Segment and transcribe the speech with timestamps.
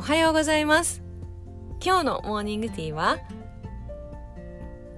[0.00, 1.02] おはようございます。
[1.84, 3.18] 今日のモーニングティーは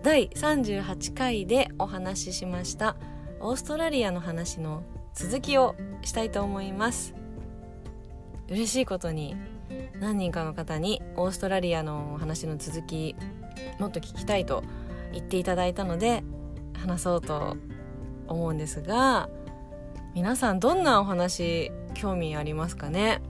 [0.05, 2.95] 第38回でお話ししました
[3.41, 7.17] オーストラリアの話の続きをしたいと思います。
[8.49, 9.35] 嬉しいことに
[9.99, 13.17] 何人かの方にオーストラリアの話の続き
[13.81, 14.63] もっと聞きたいと
[15.13, 16.23] 言っていただいたので
[16.79, 17.57] 話そうと
[18.29, 19.29] 思うんですが
[20.15, 23.21] 皆さんどんなお話興味ありますかね？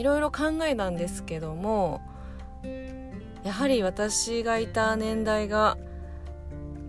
[0.00, 2.00] いろいろ考えたんですけども
[3.44, 5.76] やはり私がいた年代が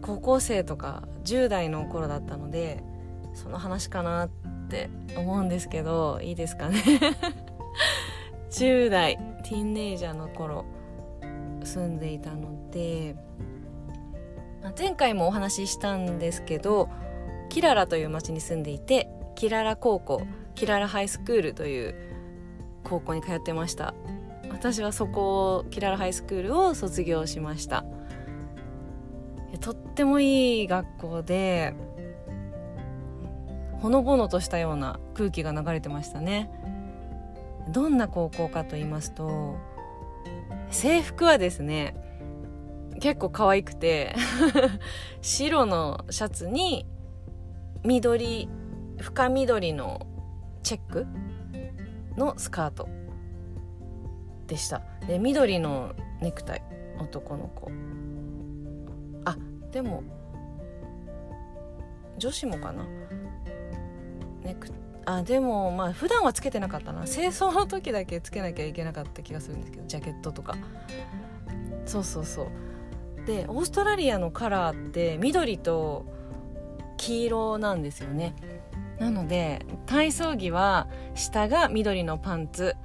[0.01, 2.81] 高校生とか10代の頃だったので
[3.33, 4.29] その話かなっ
[4.69, 6.81] て思うんですけどいいですかね。
[8.49, 10.63] 10代ティーンネイジャーの頃
[11.63, 13.17] 住んでいたので
[14.63, 16.87] ま前回もお話ししたんですけど
[17.49, 20.21] キララという町に住んでいてキララ高校
[20.55, 22.10] キララハイスクールという
[22.83, 23.93] 高校に通ってました。
[24.49, 27.85] 私はそこをキララハイスクールを卒業しました。
[29.59, 31.73] とってもいい学校で
[33.79, 36.51] ほのぼのとしたような空気が流れてましたね。
[37.69, 39.55] どんな高校かと言いますと
[40.69, 41.95] 制服はですね
[42.99, 44.15] 結構可愛くて
[45.21, 46.85] 白のシャツに
[47.83, 48.49] 緑
[48.99, 50.05] 深緑の
[50.63, 51.07] チェック
[52.17, 52.89] のスカート
[54.47, 54.81] でした。
[55.07, 56.63] で緑のネクタイ
[56.99, 57.71] 男の子。
[59.25, 59.37] あ
[59.71, 60.03] でも
[62.17, 62.85] 女子もかな。
[64.43, 64.69] ネク
[65.05, 67.05] あでもまあ普段はつけてなかったな。
[67.05, 70.55] 清掃の時だけつけなきゃいけなかった気がするんですけどジャケットとか。
[71.85, 72.47] そうそうそう。
[73.25, 76.05] でオーストラリアのカラーって緑と
[76.97, 78.35] 黄色なんですよね。
[79.01, 82.75] なので体操着は下が緑のパンツ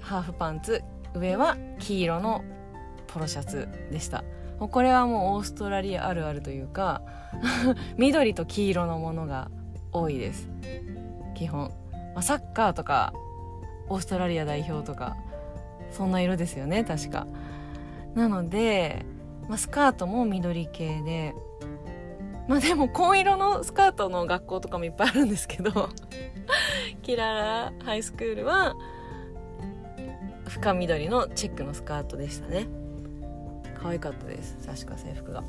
[0.00, 0.82] ハーフパンツ
[1.14, 2.42] 上は黄色の
[3.06, 4.24] ポロシャツでした。
[4.58, 7.02] もうこれはもうオーストラリアあるあるというか
[7.98, 9.50] 緑と黄色のものが
[9.92, 10.48] 多いです。
[11.34, 11.70] 基本、
[12.14, 13.12] まあ、サッカーとか
[13.90, 15.16] オーストラリア代表とか
[15.90, 17.26] そんな色ですよね確か。
[18.14, 19.04] なので、
[19.48, 21.34] まあ、スカートも緑系で
[22.52, 25.88] まあでも紺色のスカートの学校とかもいっぱいあるんですけど
[27.00, 28.74] キララハイスクールは
[30.48, 32.66] 深緑のチェックのスカートでしたね。
[33.80, 35.42] 可愛かったです確か制服が。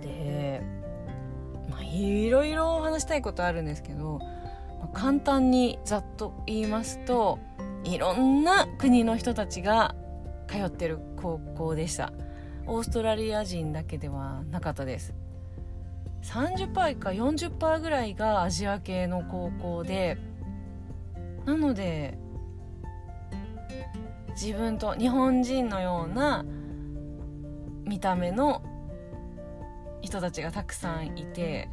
[0.00, 0.62] で
[1.68, 4.20] まあいろいろ話したいことあるんですけど、
[4.80, 7.38] まあ、簡単にざっと言いますと
[7.84, 9.94] いろんな国の人たちが
[10.46, 12.14] 通ってる高校でした。
[12.68, 15.14] オーストラリア人だけではなかったです
[16.22, 20.18] 30%か40%ぐらいがアジア系の高校で
[21.46, 22.18] なので
[24.40, 26.44] 自分と日本人のような
[27.84, 28.62] 見た目の
[30.02, 31.68] 人たちがたくさんいて、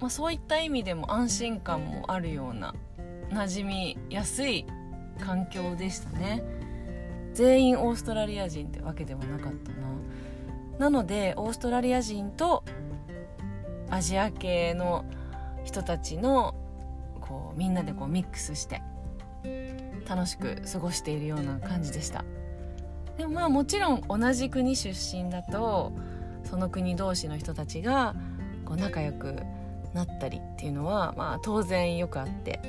[0.00, 2.74] まあ、そういった意味でも安心感もあるような
[3.30, 4.66] 馴染みやすい
[5.20, 6.42] 環境でしたね。
[7.34, 9.76] 全員オーストラリア人ってわけではなかったな。
[10.78, 12.64] なのでオーストラリア人と
[13.90, 15.04] アジア系の
[15.64, 16.54] 人たちの
[17.20, 18.82] こうみんなでこうミックスして
[20.08, 22.24] 楽しく過ごしているような感じでした。
[23.16, 25.92] でもまあもちろん同じ国出身だと
[26.44, 28.14] その国同士の人たちが
[28.64, 29.36] こう仲良く
[29.92, 32.60] なったりっていうのはまあ当然よくあって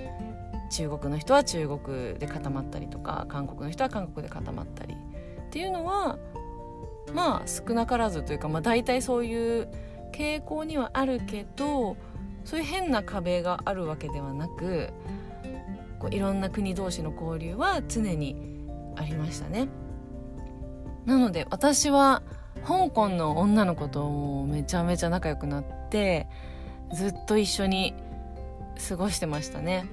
[0.70, 6.18] 中国の人は中国で固まったりとか韓国の人は韓国で固まったりっていうのは
[7.14, 9.70] まあ少なからずというか、まあ、大体そういう
[10.12, 11.98] 傾向にはあるけど
[12.44, 14.90] そういう変な壁があるわけではなく
[16.00, 18.36] こういろんな国同士の交流は常に
[18.96, 19.68] ありましたね。
[21.06, 22.24] なので私は
[22.66, 26.28] 香港の女の子とめちゃめちゃ仲良くなって
[26.94, 27.94] ずっと一緒に
[28.90, 29.86] 過ごしてましたね。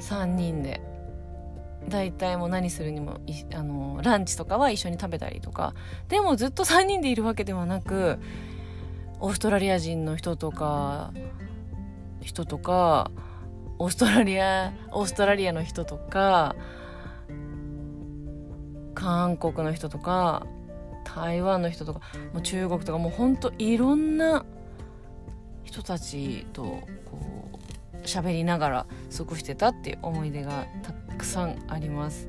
[0.00, 0.80] 3人で。
[1.88, 3.20] 大体もう何するにも
[3.54, 5.74] あのランチとかは一緒に食べたりとか。
[6.08, 8.18] でもずっと3人でいるわけではなく
[9.20, 11.12] オーストラリア人の人とか
[12.20, 13.10] 人とか
[13.78, 16.56] オーストラリアオーストラリアの人とか
[18.94, 20.46] 韓国の人とか
[21.04, 22.00] 台湾の人とか
[22.32, 24.44] もう中国とかもうほんといろんな
[25.64, 26.82] 人たちとこ
[27.12, 27.35] う
[28.06, 28.86] 喋りながら
[29.16, 32.28] 過ごしてたっていう思い出がたくさんあります。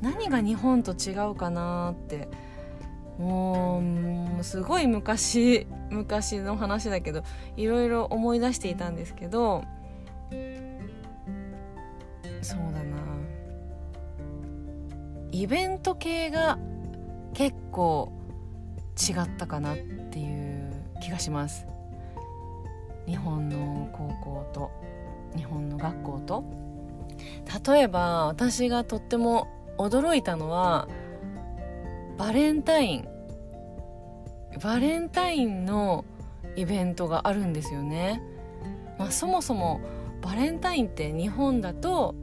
[0.00, 2.28] 何が日本と違うかなって
[3.18, 3.82] も
[4.40, 7.24] うすごい昔昔の話だけど
[7.56, 9.64] いろいろ思い出していたんですけど
[12.42, 12.98] そうだな。
[15.32, 16.58] イベント系が
[17.34, 18.12] 結構
[18.96, 20.72] 違ったかなっていう
[21.02, 21.66] 気がします。
[23.08, 24.70] 日本の高校と
[25.34, 26.44] 日本の学校と。
[27.66, 30.86] 例えば私がとっても驚いたのは
[32.16, 33.08] バレンタイン。
[34.62, 36.04] バレンタインの
[36.56, 38.20] イベントがあるんですよね、
[38.98, 39.80] まあ、そもそも
[40.20, 42.16] バレンタインって日本だと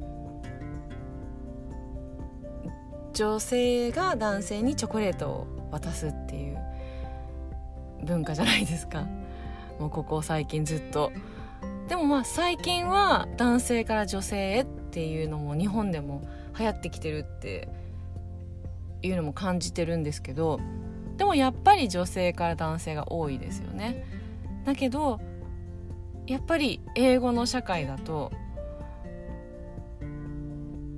[3.14, 6.58] 女性が男性にチョコレートを渡すっていう
[8.04, 9.08] 文化じゃないですか。
[9.80, 11.12] もうここ最近ずっと。
[11.88, 16.28] でもまあ最近は男性から女性へっていうのも日本でも
[16.58, 17.68] 流行ってきてるって
[19.02, 20.60] いうのも感じてるんですけど
[21.18, 24.06] でもやっぱり女性から男性が多いですよね。
[24.66, 25.20] だけど
[26.26, 28.32] やっぱり英語の社会だと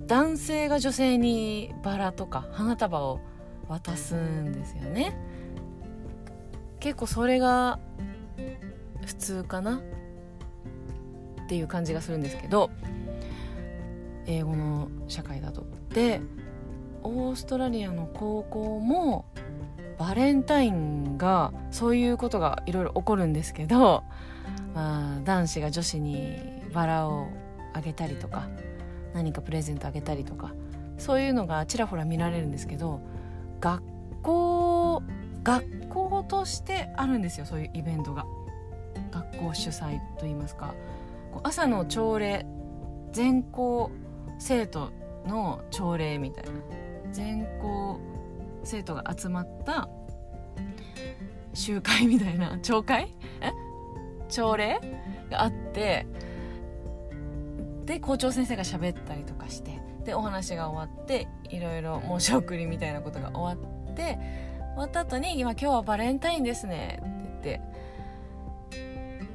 [0.07, 3.19] 男性が女性にバラとか花束を
[3.68, 5.18] 渡すんですよね。
[6.80, 7.80] 結構それが
[9.07, 9.77] 普通かな？
[11.45, 12.69] っていう感じがするんですけど
[14.25, 15.65] 英語の社会だと。
[15.94, 16.19] で
[17.04, 19.25] オーストラリアの高校も
[19.98, 24.04] バレンタインがそういうことがいろいろ起こるんですけど、
[24.75, 26.38] まあ、男子が女子に
[26.74, 27.27] バラを
[27.74, 28.50] あげたりとか
[29.13, 30.54] 何かプレゼントあげたりとか
[30.98, 33.00] そういうのがちらほら見られるんですけど
[33.62, 33.81] 学
[34.21, 35.01] 校
[35.44, 38.25] 学校としてあるんですよそういうイベントが。
[39.12, 40.74] 学校主催といいますか
[41.44, 42.45] 朝の朝礼
[43.12, 43.92] 全校
[44.39, 44.92] 生徒
[45.25, 46.51] の朝礼みたいな
[47.12, 48.00] 全校
[48.63, 49.89] 生徒が集まった
[51.54, 53.13] 集会みたいな 朝会？
[53.42, 53.51] え？
[54.30, 54.80] 朝礼
[55.30, 56.06] があって
[57.86, 64.19] で校長先生が喋ったりとかしてでお話が終わっていろいろ申し送りみたいなことが終わって
[64.75, 67.00] 終わった後に「今今日はバレンタインですね」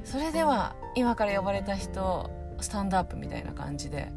[0.03, 2.29] それでは今から呼ばれた人
[2.59, 4.11] スタンドアップみたいな感じで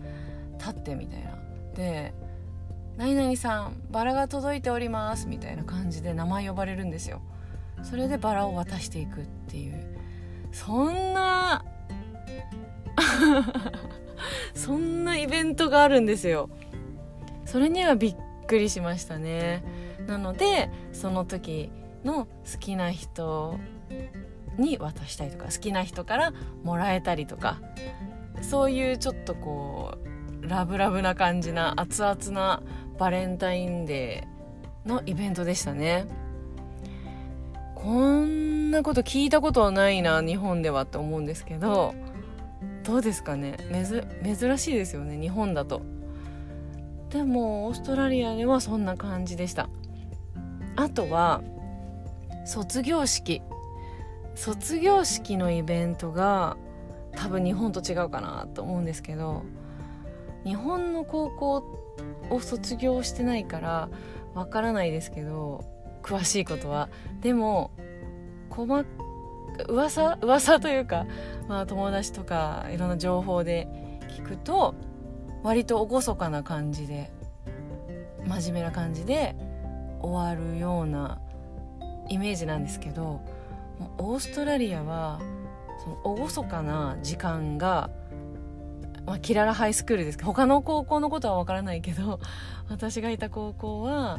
[0.59, 1.37] 立ってみたいな。
[1.75, 2.15] で
[2.97, 7.21] 何々さんバラが届いておりますみたいな感じで名前呼ばれるんですよ。
[7.83, 9.97] それでバラを渡していくっていう。
[10.53, 11.65] そんな
[14.55, 16.49] そんなイベントがあるんですよ。
[17.45, 18.17] それにはびっ
[18.47, 19.63] くりしましたね。
[20.07, 21.71] なのでその時
[22.05, 23.59] の好きな人
[24.59, 26.33] に渡したりとか好きな人から
[26.63, 27.61] もらえたりとか
[28.43, 29.99] そういうちょっとこ
[30.43, 32.63] うラブラブな感じな熱々な
[32.99, 36.07] バレンタインデーのイベントでしたね。
[37.75, 41.95] こんなこと聞いたことはないな日本ではって思うんですけど
[42.85, 43.57] どうですかね？
[44.25, 45.83] 珍しいですよね日本だと。
[47.11, 49.69] でもオーストラリアではそんな感じでした。
[50.75, 51.43] あとは
[52.45, 53.43] 卒業式。
[54.37, 56.57] 卒業式のイベントが
[57.17, 59.43] 多分日本と違うかなと思うんですけど
[60.45, 61.65] 日本の高校
[62.31, 63.89] を卒業してないから
[64.35, 65.65] わからないですけど
[66.03, 66.89] 詳しいことは。
[67.21, 67.73] でも
[68.51, 68.85] 細
[69.69, 71.07] 噂噂というか、
[71.49, 73.67] まあ、友達とかいろんな情報で
[74.11, 74.75] 聞くと
[75.43, 77.11] 割と厳かな感じで
[78.27, 79.35] 真面目な感じで
[80.01, 81.19] 終わるような
[82.09, 83.21] イメージなんですけど
[83.99, 85.21] オーストラリアは
[85.83, 87.91] その厳かな時間が
[89.07, 90.19] まあ、キララハイスクールです。
[90.19, 92.19] けど他の高校のことは分からないけど
[92.69, 94.19] 私がいた高校は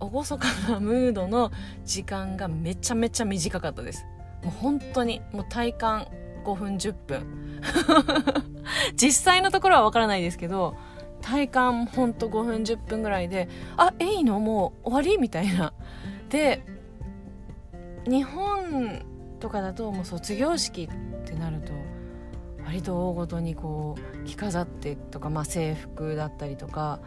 [0.00, 1.50] 厳かなムードの
[1.84, 4.06] 時間がめちゃめちゃ短かったです。
[4.42, 6.06] もう本当にもう体感
[6.44, 7.60] 5分10分。
[8.96, 10.76] 実際のところは分からないですけど
[11.22, 14.40] 体感ほんと5分10分ぐらいであえいの？
[14.40, 15.20] もう終わり？
[15.20, 15.74] みたいな。
[16.30, 16.62] で
[18.06, 19.02] 日本
[19.40, 21.72] とかだともう卒業式ってなると
[22.64, 27.00] 割と大ごとにこう着飾ってとか、まあ、制服だったりとか、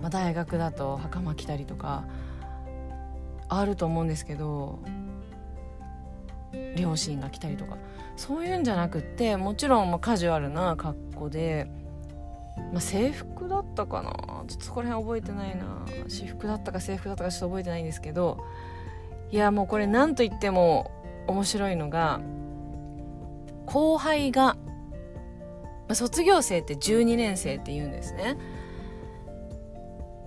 [0.00, 2.04] まあ、大学だと袴着たりとか
[3.48, 4.80] あると思うんですけど
[6.76, 7.76] 両親が来たりとか。
[8.16, 11.70] そういうんじゃなくってもちろんまカジュアルな格好で、
[12.70, 14.10] まあ、制服だったかな。
[14.46, 15.86] ちょっとそこら辺覚えてないな。
[16.06, 18.44] 私服だったか制服だったかちょっと覚えてないんですけど
[19.30, 20.90] いやもうこれ何と言っても
[21.26, 22.20] 面白いのが
[23.66, 24.56] 後輩が
[25.88, 28.36] ま、卒業生って12年生って言うんですね。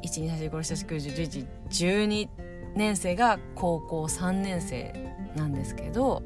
[0.03, 2.29] 12345678910112
[2.75, 4.93] 年生が高校3年生
[5.35, 6.21] なんですけど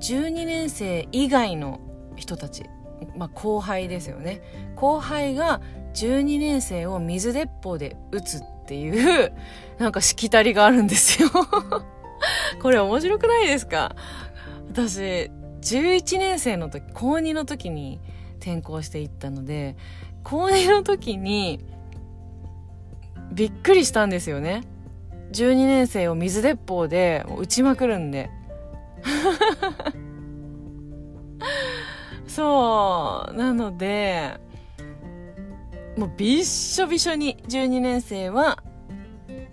[0.00, 1.80] 12年生以外の
[2.16, 2.64] 人たち
[3.16, 4.42] まあ、後輩ですよね。
[4.74, 5.60] 後輩が
[5.94, 9.32] 12年生を水鉄砲で撃つっていう
[9.78, 11.30] なんかしきたりがあるんですよ。
[12.60, 13.96] これ面白くないですか？
[14.70, 15.30] 私
[15.62, 17.98] 11年生の時高2の時に
[18.40, 19.76] 転校していったので
[20.22, 21.64] 高2の時に
[23.32, 24.62] びっくりしたんですよね。
[25.32, 28.30] 12年生を水鉄砲で撃ちまくるんで。
[32.26, 34.38] そうなので
[35.98, 38.62] もうびっしょびしょに12年生は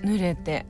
[0.04, 0.68] 濡れて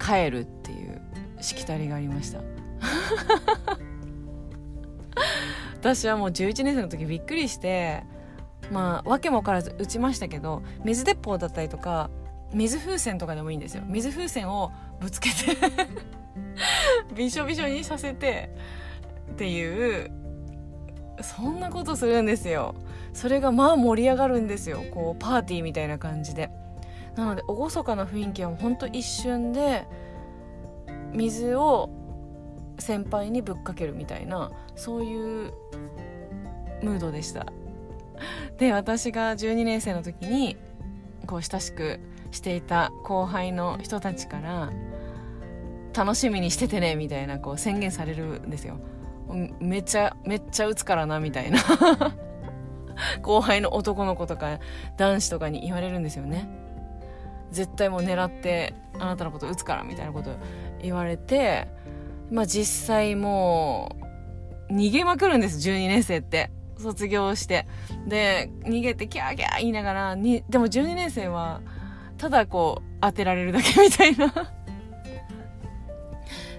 [0.00, 1.00] 帰るっていう
[1.40, 2.40] しきたりがありました。
[5.78, 8.02] 私はもう11年生の時びっくりして
[8.72, 12.10] まあ訳も分からず打ちましたけど水鉄砲だったりとか
[12.52, 13.84] 水風船とかでもいいんですよ。
[13.86, 15.36] 水風船をぶつけて
[17.14, 18.50] びしょびしょにさせて
[19.30, 20.10] っていう
[21.22, 22.74] そんなことするんですよ。
[23.14, 24.82] それがまあ盛り上がるんですよ。
[24.92, 26.50] こうパーティーみたいな感じで。
[27.16, 29.86] なので厳かな雰囲気はほんと一瞬で
[31.12, 31.90] 水を
[32.78, 35.52] 先輩にぶっかけるみたいなそういう
[36.82, 37.46] ムードでした。
[38.58, 40.56] で私が12年生の時に
[41.26, 42.00] こう親しく
[42.32, 44.72] していた後輩の人たちから
[45.96, 48.80] 楽しみにしててねみたいなこう宣言されるんですよ。
[49.60, 51.58] めっちゃめっちゃ打つからなみたいな。
[53.22, 54.58] 後輩の男の子とか
[54.96, 56.48] 男子とかに言われるんですよね。
[57.50, 60.30] 絶対もう狙ってあなたのこと打つからみたいなこと
[60.82, 61.68] 言われて
[62.30, 63.94] まあ実際も
[64.68, 66.50] う逃げまくるんです12年生って。
[66.78, 67.66] 卒業して。
[68.06, 71.60] で逃げてキャーキャー言いながらにでも12年生は
[72.18, 74.32] ただこう当てられるだけみたいな。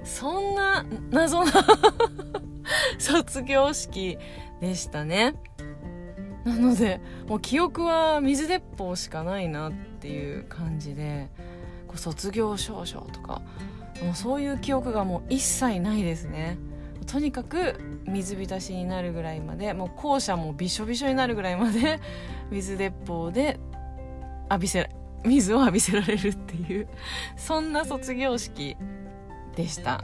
[0.04, 1.52] そんな謎な
[2.98, 4.18] 卒業式
[4.62, 5.36] でしたね。
[6.46, 11.30] なのでもう記憶は水鉄砲しかないなっていう感じで
[11.88, 13.42] こう卒業証書とか
[14.04, 16.58] もうそういう記憶がもう一切ないですね。
[17.08, 22.00] とにかく水浸しになるぐらいまでもう校舎もびしょびしょになるぐらいまで
[22.50, 23.60] 水鉄砲で
[24.50, 24.90] 浴びせ
[25.24, 26.88] 水を浴びせられるっていう
[27.38, 28.76] そんな卒業式
[29.56, 30.04] でした。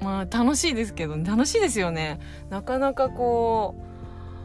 [0.00, 2.18] まあ楽しいですけど楽しいですよね。
[2.50, 3.91] なかなかこう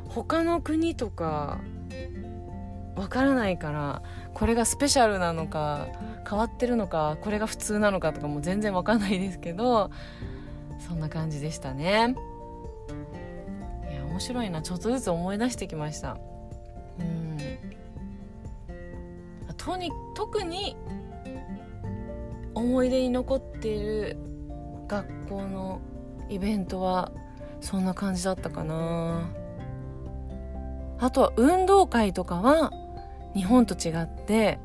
[0.09, 1.59] 他の国とか
[2.95, 4.01] わからないから
[4.33, 5.87] これがスペシャルなのか
[6.27, 9.91] 変わってるのかこれが普通なのかとかも全然わかんないですけど
[10.79, 12.15] そんな感じでしたね。
[13.89, 14.61] いや面白いな。
[14.61, 16.17] ちょっとずつ思い出してきました。
[16.99, 17.37] うん。
[19.57, 20.77] とに特に
[22.53, 24.17] 思い出に残っている
[24.87, 25.81] 学校の
[26.29, 27.11] イベントは
[27.59, 29.27] そんな感じだったかな。
[30.99, 32.71] あとは運動会とかは
[33.35, 34.59] 日本と違って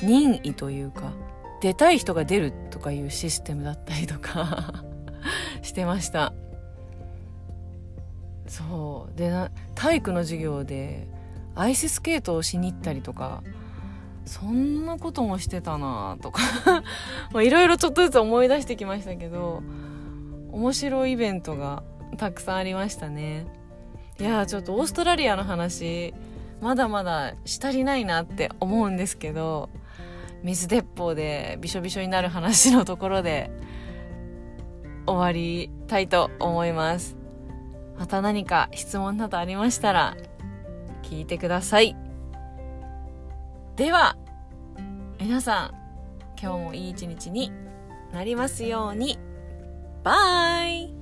[0.00, 1.12] 任意というか
[1.60, 4.84] 出たい人が出るとかいうシステムだったりとか
[5.62, 6.32] してました。
[8.46, 9.16] そう。
[9.16, 11.08] で体育の授業で
[11.54, 13.42] アイススケートをしに行ったりとか
[14.24, 16.40] そんなこともしてたなとか
[17.42, 19.62] いろいろちょっとずつ思い出してきましたけど
[20.50, 21.82] 面白いイベントが
[22.18, 23.46] たくさんありましたね。
[24.22, 26.14] いやちょっとオーストラリアの話
[26.60, 29.68] まだまだし足りないなって思うんですけど
[30.44, 33.50] 水鉄砲でびしょびしょになる話のところで
[35.08, 37.16] 終わりたいと思います。
[37.98, 40.16] また何か質問などありましたら
[41.02, 41.96] 聞いてください。
[43.74, 44.16] では
[45.18, 45.74] 皆さん
[46.40, 47.50] 今日もいい一日に
[48.12, 49.18] なりますように。
[50.04, 51.01] バイ。